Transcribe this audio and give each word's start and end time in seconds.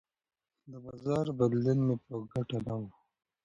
د 0.71 0.73
بازار 0.85 1.25
بدلون 1.39 1.77
مې 1.87 1.95
په 2.05 2.13
ګټه 2.31 2.57
نه 2.65 2.73
و. 2.79 2.81